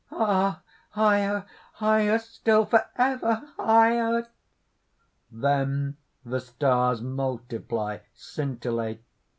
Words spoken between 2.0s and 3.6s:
still! forever